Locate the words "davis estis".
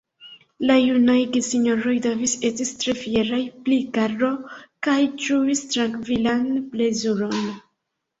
2.05-2.71